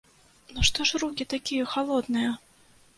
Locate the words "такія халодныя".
1.37-2.37